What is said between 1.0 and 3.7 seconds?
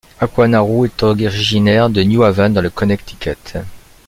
originaire de New Haven, dans le Connecticut.